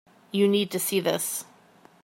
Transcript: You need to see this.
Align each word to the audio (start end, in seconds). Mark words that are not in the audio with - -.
You 0.31 0.47
need 0.47 0.71
to 0.71 0.79
see 0.79 0.99
this. 0.99 1.45